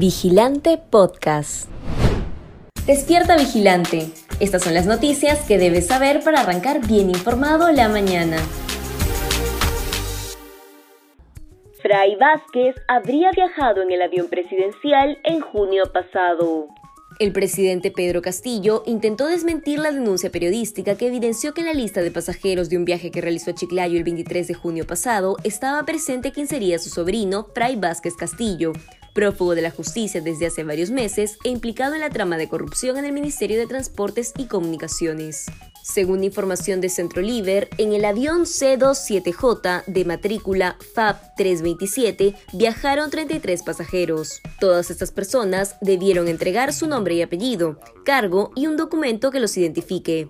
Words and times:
Vigilante 0.00 0.78
Podcast. 0.78 1.68
Despierta 2.86 3.36
Vigilante. 3.36 4.06
Estas 4.40 4.62
son 4.62 4.72
las 4.72 4.86
noticias 4.86 5.46
que 5.46 5.58
debes 5.58 5.88
saber 5.88 6.24
para 6.24 6.40
arrancar 6.40 6.80
bien 6.86 7.10
informado 7.10 7.70
la 7.70 7.90
mañana. 7.90 8.38
Fray 11.82 12.16
Vázquez 12.16 12.76
habría 12.88 13.30
viajado 13.32 13.82
en 13.82 13.90
el 13.90 14.00
avión 14.00 14.28
presidencial 14.28 15.18
en 15.22 15.40
junio 15.40 15.84
pasado. 15.92 16.68
El 17.18 17.34
presidente 17.34 17.90
Pedro 17.90 18.22
Castillo 18.22 18.82
intentó 18.86 19.26
desmentir 19.26 19.80
la 19.80 19.92
denuncia 19.92 20.30
periodística 20.30 20.96
que 20.96 21.08
evidenció 21.08 21.52
que 21.52 21.60
en 21.60 21.66
la 21.66 21.74
lista 21.74 22.00
de 22.00 22.10
pasajeros 22.10 22.70
de 22.70 22.78
un 22.78 22.86
viaje 22.86 23.10
que 23.10 23.20
realizó 23.20 23.50
a 23.50 23.54
Chiclayo 23.54 23.98
el 23.98 24.04
23 24.04 24.48
de 24.48 24.54
junio 24.54 24.86
pasado 24.86 25.36
estaba 25.44 25.84
presente 25.84 26.32
quien 26.32 26.46
sería 26.46 26.78
su 26.78 26.88
sobrino, 26.88 27.48
Fray 27.54 27.76
Vázquez 27.76 28.16
Castillo, 28.16 28.72
prófugo 29.20 29.54
de 29.54 29.60
la 29.60 29.70
justicia 29.70 30.22
desde 30.22 30.46
hace 30.46 30.64
varios 30.64 30.88
meses 30.90 31.36
e 31.44 31.50
implicado 31.50 31.92
en 31.94 32.00
la 32.00 32.08
trama 32.08 32.38
de 32.38 32.48
corrupción 32.48 32.96
en 32.96 33.04
el 33.04 33.12
Ministerio 33.12 33.58
de 33.58 33.66
Transportes 33.66 34.32
y 34.38 34.46
Comunicaciones. 34.46 35.44
Según 35.82 36.24
información 36.24 36.80
de 36.80 36.88
Centro 36.88 37.20
Liber, 37.20 37.68
en 37.76 37.92
el 37.92 38.06
avión 38.06 38.46
C-27J 38.46 39.84
de 39.86 40.04
matrícula 40.06 40.78
FAB 40.94 41.34
327 41.36 42.34
viajaron 42.54 43.10
33 43.10 43.62
pasajeros. 43.62 44.40
Todas 44.58 44.90
estas 44.90 45.10
personas 45.10 45.76
debieron 45.82 46.26
entregar 46.26 46.72
su 46.72 46.86
nombre 46.86 47.14
y 47.14 47.22
apellido, 47.22 47.78
cargo 48.06 48.52
y 48.56 48.68
un 48.68 48.78
documento 48.78 49.30
que 49.30 49.40
los 49.40 49.54
identifique. 49.58 50.28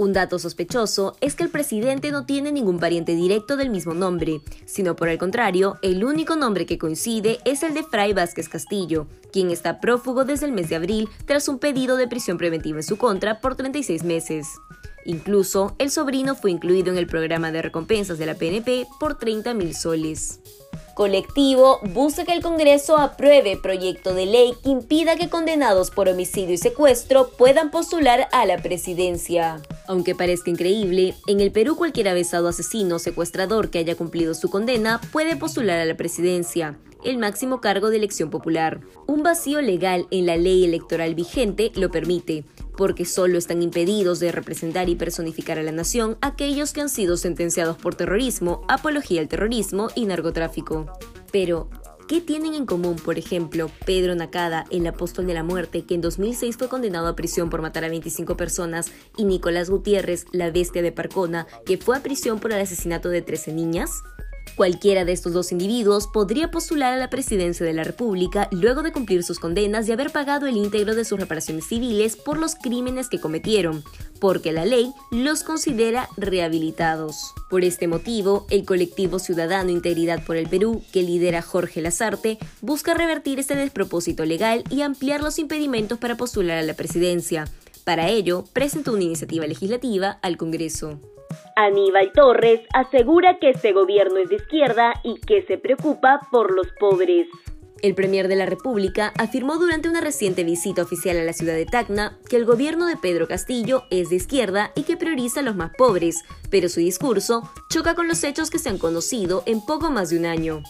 Un 0.00 0.14
dato 0.14 0.38
sospechoso 0.38 1.14
es 1.20 1.34
que 1.34 1.42
el 1.42 1.50
presidente 1.50 2.10
no 2.10 2.24
tiene 2.24 2.52
ningún 2.52 2.78
pariente 2.78 3.14
directo 3.14 3.58
del 3.58 3.68
mismo 3.68 3.92
nombre, 3.92 4.40
sino 4.64 4.96
por 4.96 5.10
el 5.10 5.18
contrario, 5.18 5.76
el 5.82 6.04
único 6.04 6.36
nombre 6.36 6.64
que 6.64 6.78
coincide 6.78 7.38
es 7.44 7.62
el 7.62 7.74
de 7.74 7.82
Fray 7.82 8.14
Vázquez 8.14 8.48
Castillo, 8.48 9.08
quien 9.30 9.50
está 9.50 9.78
prófugo 9.78 10.24
desde 10.24 10.46
el 10.46 10.52
mes 10.52 10.70
de 10.70 10.76
abril 10.76 11.06
tras 11.26 11.48
un 11.48 11.58
pedido 11.58 11.98
de 11.98 12.08
prisión 12.08 12.38
preventiva 12.38 12.78
en 12.78 12.82
su 12.82 12.96
contra 12.96 13.42
por 13.42 13.56
36 13.56 14.02
meses. 14.04 14.48
Incluso, 15.04 15.76
el 15.78 15.90
sobrino 15.90 16.34
fue 16.34 16.50
incluido 16.50 16.90
en 16.90 16.96
el 16.96 17.06
programa 17.06 17.52
de 17.52 17.60
recompensas 17.60 18.16
de 18.16 18.24
la 18.24 18.36
PNP 18.36 18.86
por 18.98 19.18
30 19.18 19.52
mil 19.52 19.74
soles. 19.74 20.40
Colectivo 20.94 21.78
busca 21.92 22.24
que 22.24 22.32
el 22.32 22.42
Congreso 22.42 22.96
apruebe 22.96 23.58
proyecto 23.58 24.14
de 24.14 24.24
ley 24.24 24.54
que 24.62 24.70
impida 24.70 25.16
que 25.16 25.28
condenados 25.28 25.90
por 25.90 26.08
homicidio 26.08 26.54
y 26.54 26.58
secuestro 26.58 27.28
puedan 27.36 27.70
postular 27.70 28.28
a 28.32 28.46
la 28.46 28.56
presidencia. 28.56 29.60
Aunque 29.90 30.14
parezca 30.14 30.50
increíble, 30.50 31.16
en 31.26 31.40
el 31.40 31.50
Perú 31.50 31.74
cualquier 31.74 32.06
avesado 32.06 32.46
asesino 32.46 32.94
o 32.94 32.98
secuestrador 33.00 33.70
que 33.70 33.80
haya 33.80 33.96
cumplido 33.96 34.34
su 34.34 34.48
condena 34.48 35.00
puede 35.10 35.34
postular 35.34 35.80
a 35.80 35.84
la 35.84 35.96
presidencia 35.96 36.78
el 37.04 37.18
máximo 37.18 37.60
cargo 37.60 37.90
de 37.90 37.96
elección 37.96 38.30
popular. 38.30 38.82
Un 39.08 39.24
vacío 39.24 39.60
legal 39.60 40.06
en 40.12 40.26
la 40.26 40.36
ley 40.36 40.64
electoral 40.64 41.16
vigente 41.16 41.72
lo 41.74 41.90
permite, 41.90 42.44
porque 42.76 43.04
solo 43.04 43.36
están 43.36 43.62
impedidos 43.62 44.20
de 44.20 44.30
representar 44.30 44.88
y 44.88 44.94
personificar 44.94 45.58
a 45.58 45.64
la 45.64 45.72
nación 45.72 46.18
aquellos 46.20 46.72
que 46.72 46.82
han 46.82 46.88
sido 46.88 47.16
sentenciados 47.16 47.76
por 47.76 47.96
terrorismo, 47.96 48.62
apología 48.68 49.20
al 49.20 49.28
terrorismo 49.28 49.88
y 49.96 50.06
narcotráfico. 50.06 50.86
Pero, 51.32 51.68
¿Qué 52.10 52.20
tienen 52.20 52.54
en 52.54 52.66
común, 52.66 52.96
por 52.96 53.18
ejemplo, 53.18 53.70
Pedro 53.86 54.16
Nakada, 54.16 54.64
el 54.72 54.84
apóstol 54.84 55.28
de 55.28 55.34
la 55.34 55.44
muerte, 55.44 55.84
que 55.84 55.94
en 55.94 56.00
2006 56.00 56.56
fue 56.56 56.68
condenado 56.68 57.06
a 57.06 57.14
prisión 57.14 57.50
por 57.50 57.62
matar 57.62 57.84
a 57.84 57.88
25 57.88 58.36
personas, 58.36 58.90
y 59.16 59.22
Nicolás 59.22 59.70
Gutiérrez, 59.70 60.24
la 60.32 60.50
bestia 60.50 60.82
de 60.82 60.90
Parcona, 60.90 61.46
que 61.64 61.78
fue 61.78 61.96
a 61.96 62.02
prisión 62.02 62.40
por 62.40 62.50
el 62.50 62.60
asesinato 62.60 63.10
de 63.10 63.22
13 63.22 63.52
niñas? 63.52 63.92
Cualquiera 64.56 65.04
de 65.04 65.12
estos 65.12 65.32
dos 65.32 65.52
individuos 65.52 66.06
podría 66.06 66.50
postular 66.50 66.92
a 66.92 66.96
la 66.96 67.10
presidencia 67.10 67.64
de 67.64 67.72
la 67.72 67.84
República 67.84 68.48
luego 68.50 68.82
de 68.82 68.92
cumplir 68.92 69.22
sus 69.22 69.38
condenas 69.38 69.88
y 69.88 69.92
haber 69.92 70.10
pagado 70.10 70.46
el 70.46 70.56
íntegro 70.56 70.94
de 70.94 71.04
sus 71.04 71.18
reparaciones 71.18 71.66
civiles 71.66 72.16
por 72.16 72.38
los 72.38 72.54
crímenes 72.56 73.08
que 73.08 73.20
cometieron, 73.20 73.82
porque 74.20 74.52
la 74.52 74.66
ley 74.66 74.92
los 75.10 75.42
considera 75.42 76.08
rehabilitados. 76.16 77.32
Por 77.48 77.64
este 77.64 77.88
motivo, 77.88 78.46
el 78.50 78.64
colectivo 78.64 79.18
ciudadano 79.18 79.70
Integridad 79.70 80.24
por 80.24 80.36
el 80.36 80.48
Perú, 80.48 80.82
que 80.92 81.02
lidera 81.02 81.42
Jorge 81.42 81.80
Lazarte, 81.80 82.38
busca 82.60 82.94
revertir 82.94 83.38
este 83.38 83.56
despropósito 83.56 84.24
legal 84.24 84.64
y 84.68 84.82
ampliar 84.82 85.22
los 85.22 85.38
impedimentos 85.38 85.98
para 85.98 86.16
postular 86.16 86.58
a 86.58 86.62
la 86.62 86.74
presidencia. 86.74 87.48
Para 87.84 88.08
ello, 88.08 88.44
presentó 88.52 88.92
una 88.92 89.04
iniciativa 89.04 89.46
legislativa 89.46 90.18
al 90.22 90.36
Congreso. 90.36 91.00
Aníbal 91.56 92.12
Torres 92.12 92.60
asegura 92.72 93.38
que 93.38 93.50
este 93.50 93.72
gobierno 93.72 94.18
es 94.18 94.28
de 94.28 94.36
izquierda 94.36 94.94
y 95.04 95.20
que 95.20 95.42
se 95.42 95.58
preocupa 95.58 96.20
por 96.30 96.54
los 96.54 96.68
pobres. 96.78 97.26
El 97.82 97.94
Premier 97.94 98.28
de 98.28 98.36
la 98.36 98.46
República 98.46 99.12
afirmó 99.18 99.56
durante 99.56 99.88
una 99.88 100.02
reciente 100.02 100.44
visita 100.44 100.82
oficial 100.82 101.18
a 101.18 101.24
la 101.24 101.32
ciudad 101.32 101.54
de 101.54 101.64
Tacna 101.64 102.18
que 102.28 102.36
el 102.36 102.44
gobierno 102.44 102.86
de 102.86 102.96
Pedro 102.96 103.26
Castillo 103.26 103.84
es 103.90 104.10
de 104.10 104.16
izquierda 104.16 104.70
y 104.74 104.82
que 104.82 104.98
prioriza 104.98 105.40
a 105.40 105.42
los 105.42 105.56
más 105.56 105.72
pobres, 105.76 106.22
pero 106.50 106.68
su 106.68 106.80
discurso 106.80 107.50
choca 107.70 107.94
con 107.94 108.06
los 108.06 108.22
hechos 108.22 108.50
que 108.50 108.58
se 108.58 108.68
han 108.68 108.78
conocido 108.78 109.42
en 109.46 109.64
poco 109.64 109.90
más 109.90 110.10
de 110.10 110.18
un 110.18 110.26
año. 110.26 110.62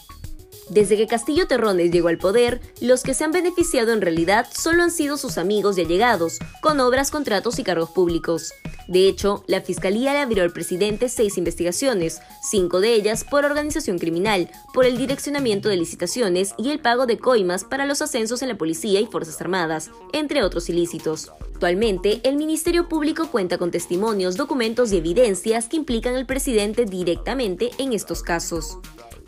Desde 0.71 0.95
que 0.95 1.05
Castillo 1.05 1.47
Terrones 1.47 1.91
llegó 1.91 2.07
al 2.07 2.17
poder, 2.17 2.61
los 2.79 3.03
que 3.03 3.13
se 3.13 3.25
han 3.25 3.33
beneficiado 3.33 3.91
en 3.91 3.99
realidad 3.99 4.47
solo 4.57 4.83
han 4.83 4.91
sido 4.91 5.17
sus 5.17 5.37
amigos 5.37 5.77
y 5.77 5.81
allegados, 5.81 6.39
con 6.61 6.79
obras, 6.79 7.11
contratos 7.11 7.59
y 7.59 7.63
cargos 7.65 7.89
públicos. 7.89 8.53
De 8.87 9.09
hecho, 9.09 9.43
la 9.47 9.59
Fiscalía 9.59 10.13
le 10.13 10.19
abrió 10.19 10.43
al 10.43 10.53
presidente 10.53 11.09
seis 11.09 11.37
investigaciones, 11.37 12.21
cinco 12.41 12.79
de 12.79 12.93
ellas 12.93 13.25
por 13.25 13.43
organización 13.43 13.99
criminal, 13.99 14.49
por 14.73 14.85
el 14.85 14.97
direccionamiento 14.97 15.67
de 15.67 15.75
licitaciones 15.75 16.53
y 16.57 16.69
el 16.71 16.79
pago 16.79 17.05
de 17.05 17.19
coimas 17.19 17.65
para 17.65 17.85
los 17.85 18.01
ascensos 18.01 18.41
en 18.41 18.47
la 18.47 18.57
policía 18.57 19.01
y 19.01 19.07
Fuerzas 19.07 19.41
Armadas, 19.41 19.91
entre 20.13 20.41
otros 20.41 20.69
ilícitos. 20.69 21.33
Actualmente, 21.53 22.21
el 22.23 22.37
Ministerio 22.37 22.87
Público 22.87 23.27
cuenta 23.27 23.57
con 23.57 23.71
testimonios, 23.71 24.37
documentos 24.37 24.93
y 24.93 24.97
evidencias 24.99 25.67
que 25.67 25.75
implican 25.75 26.15
al 26.15 26.25
presidente 26.25 26.85
directamente 26.85 27.71
en 27.77 27.91
estos 27.91 28.23
casos. 28.23 28.77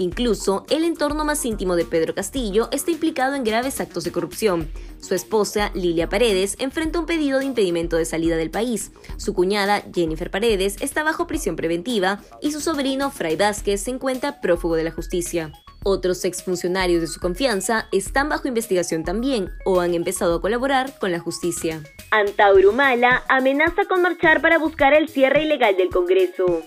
Incluso, 0.04 0.66
el 0.70 0.84
entorno 0.84 1.24
más 1.24 1.46
íntimo 1.46 1.78
de 1.78 1.86
Pedro 1.86 2.14
Castillo 2.14 2.68
está 2.74 2.92
implicado 2.92 3.36
en 3.36 3.46
graves 3.46 3.80
actos 3.80 4.04
de 4.04 4.12
corrupción. 4.12 4.70
Su 5.00 5.16
esposa, 5.16 5.72
Lilia 5.74 6.10
Paredes, 6.10 6.58
enfrenta 6.60 7.00
un 7.00 7.06
pedido 7.06 7.40
de 7.40 7.46
impedimento 7.46 7.96
de 7.96 8.04
salida 8.04 8.36
del 8.36 8.52
país. 8.52 8.92
Su 9.16 9.34
cuñada, 9.34 9.82
Jennifer 9.96 10.30
Paredes, 10.30 10.76
está 10.82 11.04
bajo 11.04 11.26
prisión 11.26 11.56
preventiva 11.56 12.20
y 12.42 12.52
su 12.52 12.60
sobrino, 12.60 13.12
Fray 13.12 13.38
Vázquez, 13.38 13.82
se 13.82 13.92
encuentra 13.92 14.42
prófugo 14.42 14.76
de 14.76 14.84
la 14.84 14.92
justicia. 14.92 15.54
Otros 15.86 16.26
exfuncionarios 16.26 17.00
de 17.00 17.08
su 17.08 17.22
confianza 17.22 17.88
están 17.94 18.28
bajo 18.28 18.50
investigación 18.50 19.06
también 19.06 19.52
o 19.66 19.80
han 19.80 19.94
empezado 19.94 20.36
a 20.36 20.42
colaborar 20.42 21.00
con 21.00 21.14
la 21.14 21.20
justicia. 21.20 21.82
Antaurumala 22.12 23.24
amenaza 23.30 23.86
con 23.86 24.02
marchar 24.02 24.42
para 24.42 24.58
buscar 24.58 24.94
el 24.94 25.08
cierre 25.08 25.44
ilegal 25.44 25.78
del 25.78 25.90
Congreso. 25.90 26.62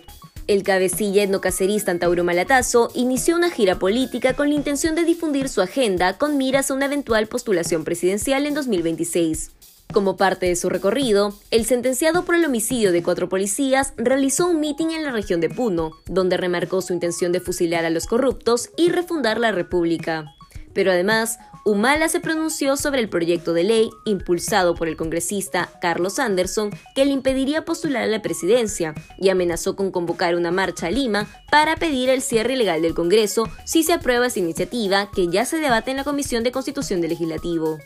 El 0.46 0.62
cabecilla 0.62 1.24
etnocacerista 1.24 1.90
Antauro 1.90 2.22
Malatazo 2.22 2.92
inició 2.94 3.34
una 3.34 3.50
gira 3.50 3.80
política 3.80 4.34
con 4.34 4.48
la 4.48 4.54
intención 4.54 4.94
de 4.94 5.02
difundir 5.02 5.48
su 5.48 5.60
agenda 5.60 6.18
con 6.18 6.38
miras 6.38 6.70
a 6.70 6.74
una 6.74 6.86
eventual 6.86 7.26
postulación 7.26 7.82
presidencial 7.82 8.46
en 8.46 8.54
2026. 8.54 9.50
Como 9.92 10.16
parte 10.16 10.46
de 10.46 10.54
su 10.54 10.68
recorrido, 10.68 11.34
el 11.50 11.64
sentenciado 11.64 12.24
por 12.24 12.36
el 12.36 12.44
homicidio 12.44 12.92
de 12.92 13.02
cuatro 13.02 13.28
policías 13.28 13.92
realizó 13.96 14.46
un 14.46 14.60
mitin 14.60 14.92
en 14.92 15.02
la 15.02 15.10
región 15.10 15.40
de 15.40 15.50
Puno, 15.50 15.90
donde 16.06 16.36
remarcó 16.36 16.80
su 16.80 16.92
intención 16.92 17.32
de 17.32 17.40
fusilar 17.40 17.84
a 17.84 17.90
los 17.90 18.06
corruptos 18.06 18.70
y 18.76 18.90
refundar 18.90 19.40
la 19.40 19.50
república. 19.50 20.35
Pero 20.76 20.92
además, 20.92 21.38
Humala 21.64 22.08
se 22.10 22.20
pronunció 22.20 22.76
sobre 22.76 23.00
el 23.00 23.08
proyecto 23.08 23.54
de 23.54 23.64
ley 23.64 23.90
impulsado 24.04 24.74
por 24.74 24.88
el 24.88 24.96
congresista 24.96 25.70
Carlos 25.80 26.18
Anderson 26.18 26.70
que 26.94 27.06
le 27.06 27.12
impediría 27.12 27.64
postular 27.64 28.02
a 28.02 28.06
la 28.06 28.20
presidencia 28.20 28.94
y 29.18 29.30
amenazó 29.30 29.74
con 29.74 29.90
convocar 29.90 30.36
una 30.36 30.50
marcha 30.50 30.88
a 30.88 30.90
Lima 30.90 31.26
para 31.50 31.76
pedir 31.76 32.10
el 32.10 32.20
cierre 32.20 32.52
ilegal 32.52 32.82
del 32.82 32.94
Congreso 32.94 33.48
si 33.64 33.82
se 33.82 33.94
aprueba 33.94 34.26
esa 34.26 34.38
iniciativa 34.38 35.10
que 35.10 35.28
ya 35.28 35.46
se 35.46 35.56
debate 35.56 35.90
en 35.90 35.96
la 35.96 36.04
Comisión 36.04 36.44
de 36.44 36.52
Constitución 36.52 37.00
del 37.00 37.10
Legislativo. 37.10 37.78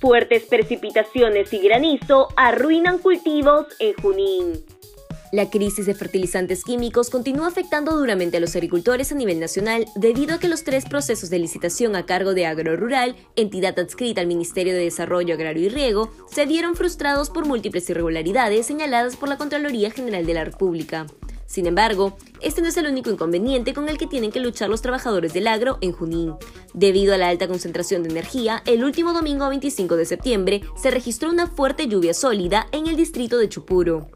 Fuertes 0.00 0.44
precipitaciones 0.44 1.52
y 1.52 1.58
granizo 1.58 2.28
arruinan 2.36 2.96
cultivos 2.96 3.66
en 3.78 3.92
Junín. 4.02 4.64
La 5.32 5.48
crisis 5.48 5.86
de 5.86 5.94
fertilizantes 5.94 6.62
químicos 6.62 7.08
continúa 7.08 7.46
afectando 7.46 7.96
duramente 7.96 8.36
a 8.36 8.40
los 8.40 8.54
agricultores 8.54 9.12
a 9.12 9.14
nivel 9.14 9.40
nacional 9.40 9.86
debido 9.94 10.34
a 10.34 10.38
que 10.38 10.46
los 10.46 10.62
tres 10.62 10.84
procesos 10.84 11.30
de 11.30 11.38
licitación 11.38 11.96
a 11.96 12.04
cargo 12.04 12.34
de 12.34 12.44
Agro 12.44 12.76
Rural, 12.76 13.16
entidad 13.34 13.78
adscrita 13.78 14.20
al 14.20 14.26
Ministerio 14.26 14.74
de 14.74 14.80
Desarrollo 14.80 15.32
Agrario 15.32 15.64
y 15.64 15.68
Riego, 15.70 16.10
se 16.30 16.44
vieron 16.44 16.76
frustrados 16.76 17.30
por 17.30 17.46
múltiples 17.46 17.88
irregularidades 17.88 18.66
señaladas 18.66 19.16
por 19.16 19.30
la 19.30 19.38
Contraloría 19.38 19.90
General 19.90 20.26
de 20.26 20.34
la 20.34 20.44
República. 20.44 21.06
Sin 21.46 21.64
embargo, 21.64 22.14
este 22.42 22.60
no 22.60 22.68
es 22.68 22.76
el 22.76 22.88
único 22.88 23.10
inconveniente 23.10 23.72
con 23.72 23.88
el 23.88 23.96
que 23.96 24.06
tienen 24.06 24.32
que 24.32 24.40
luchar 24.40 24.68
los 24.68 24.82
trabajadores 24.82 25.32
del 25.32 25.46
agro 25.46 25.78
en 25.80 25.92
Junín. 25.92 26.34
Debido 26.74 27.14
a 27.14 27.18
la 27.18 27.30
alta 27.30 27.48
concentración 27.48 28.02
de 28.02 28.10
energía, 28.10 28.62
el 28.66 28.84
último 28.84 29.14
domingo 29.14 29.48
25 29.48 29.96
de 29.96 30.04
septiembre 30.04 30.60
se 30.76 30.90
registró 30.90 31.30
una 31.30 31.46
fuerte 31.46 31.88
lluvia 31.88 32.12
sólida 32.12 32.66
en 32.70 32.86
el 32.86 32.96
distrito 32.96 33.38
de 33.38 33.48
Chupuro. 33.48 34.10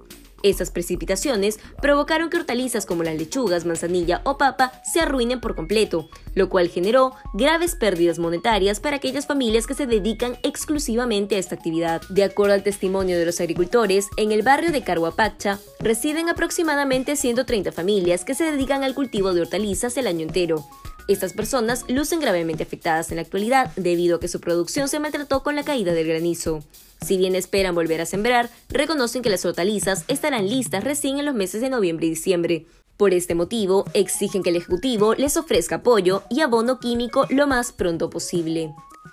Estas 0.46 0.70
precipitaciones 0.70 1.58
provocaron 1.82 2.30
que 2.30 2.36
hortalizas 2.36 2.86
como 2.86 3.02
las 3.02 3.16
lechugas, 3.16 3.64
manzanilla 3.64 4.20
o 4.22 4.38
papa 4.38 4.70
se 4.84 5.00
arruinen 5.00 5.40
por 5.40 5.56
completo, 5.56 6.08
lo 6.36 6.48
cual 6.48 6.68
generó 6.68 7.14
graves 7.34 7.74
pérdidas 7.74 8.20
monetarias 8.20 8.78
para 8.78 8.98
aquellas 8.98 9.26
familias 9.26 9.66
que 9.66 9.74
se 9.74 9.88
dedican 9.88 10.38
exclusivamente 10.44 11.34
a 11.34 11.38
esta 11.40 11.56
actividad. 11.56 12.00
De 12.10 12.22
acuerdo 12.22 12.54
al 12.54 12.62
testimonio 12.62 13.18
de 13.18 13.26
los 13.26 13.40
agricultores, 13.40 14.06
en 14.16 14.30
el 14.30 14.42
barrio 14.42 14.70
de 14.70 14.84
Carhuapacha 14.84 15.58
residen 15.80 16.28
aproximadamente 16.28 17.16
130 17.16 17.72
familias 17.72 18.24
que 18.24 18.36
se 18.36 18.44
dedican 18.44 18.84
al 18.84 18.94
cultivo 18.94 19.34
de 19.34 19.40
hortalizas 19.40 19.96
el 19.96 20.06
año 20.06 20.22
entero. 20.22 20.64
Estas 21.08 21.32
personas 21.32 21.84
lucen 21.88 22.18
gravemente 22.18 22.64
afectadas 22.64 23.10
en 23.10 23.16
la 23.16 23.22
actualidad 23.22 23.70
debido 23.76 24.16
a 24.16 24.20
que 24.20 24.26
su 24.26 24.40
producción 24.40 24.88
se 24.88 24.98
maltrató 24.98 25.42
con 25.44 25.54
la 25.54 25.62
caída 25.62 25.92
del 25.92 26.08
granizo. 26.08 26.64
Si 27.00 27.16
bien 27.16 27.36
esperan 27.36 27.76
volver 27.76 28.00
a 28.00 28.06
sembrar, 28.06 28.50
reconocen 28.68 29.22
que 29.22 29.30
las 29.30 29.44
hortalizas 29.44 30.04
estarán 30.08 30.48
listas 30.48 30.82
recién 30.82 31.18
en 31.18 31.26
los 31.26 31.34
meses 31.34 31.60
de 31.60 31.70
noviembre 31.70 32.06
y 32.06 32.10
diciembre. 32.10 32.66
Por 32.96 33.12
este 33.12 33.34
motivo, 33.34 33.84
exigen 33.92 34.42
que 34.42 34.50
el 34.50 34.56
Ejecutivo 34.56 35.14
les 35.14 35.36
ofrezca 35.36 35.76
apoyo 35.76 36.22
y 36.30 36.40
abono 36.40 36.80
químico 36.80 37.26
lo 37.28 37.46
más 37.46 37.70
pronto 37.70 38.10
posible. 38.10 38.74